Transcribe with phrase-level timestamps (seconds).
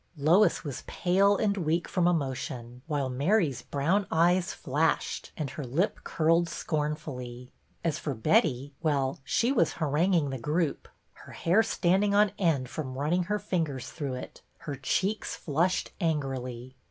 [0.17, 5.99] Lois was pale and weak from emotion, while Mary's brown eyes flashed and her lip
[6.03, 7.51] curled scornfully.
[7.83, 12.97] As for Betty, well, she was haranguing the group, her hair standing on end from
[12.97, 16.75] running her fingers through it, her cheeks flushed angrily.